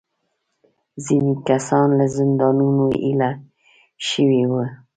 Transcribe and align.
ځینې 1.05 1.33
کسان 1.49 1.87
له 1.99 2.05
زندانونو 2.17 2.85
ایله 3.05 3.31
شوي 4.09 4.43
وو. 4.51 4.63